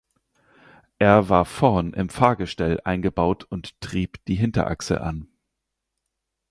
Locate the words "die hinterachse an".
4.25-5.27